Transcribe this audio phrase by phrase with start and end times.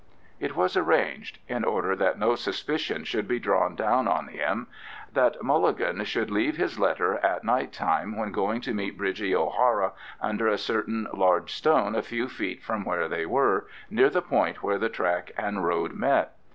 [0.39, 4.65] It was arranged, in order that no suspicion should be drawn down on him,
[5.13, 9.91] that Mulligan should leave his letter at night time when going to meet Bridgie O'Hara
[10.19, 14.63] under a certain large stone a few feet from where they were, near the point
[14.63, 16.33] where the track and road met.